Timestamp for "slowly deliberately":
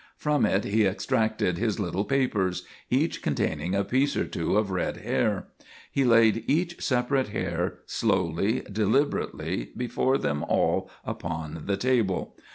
7.85-9.69